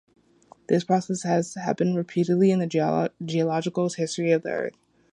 This 0.67 0.83
process 0.83 1.21
has 1.21 1.53
happened 1.53 1.95
repeatedly 1.95 2.49
in 2.49 2.57
the 2.57 3.09
geological 3.23 3.87
history 3.87 4.31
of 4.31 4.41
the 4.41 4.49
Earth. 4.49 4.73